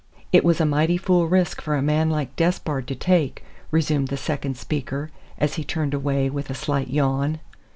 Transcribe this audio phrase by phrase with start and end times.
[0.33, 4.17] "It was a mighty fool risk for a man like Despard to take," resumed the
[4.17, 7.39] second speaker as he turned away with a slight yawn.